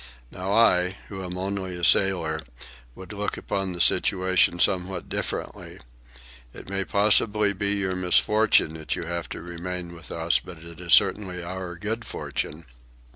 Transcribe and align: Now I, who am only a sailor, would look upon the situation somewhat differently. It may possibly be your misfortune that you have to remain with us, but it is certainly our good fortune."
Now 0.31 0.51
I, 0.51 0.97
who 1.09 1.23
am 1.23 1.37
only 1.37 1.75
a 1.75 1.83
sailor, 1.83 2.39
would 2.95 3.13
look 3.13 3.37
upon 3.37 3.73
the 3.73 3.79
situation 3.79 4.57
somewhat 4.57 5.09
differently. 5.09 5.77
It 6.55 6.67
may 6.67 6.85
possibly 6.85 7.53
be 7.53 7.73
your 7.75 7.95
misfortune 7.95 8.73
that 8.73 8.95
you 8.95 9.03
have 9.03 9.29
to 9.29 9.43
remain 9.43 9.93
with 9.93 10.11
us, 10.11 10.39
but 10.39 10.57
it 10.63 10.79
is 10.79 10.95
certainly 10.95 11.43
our 11.43 11.75
good 11.75 12.03
fortune." 12.03 12.65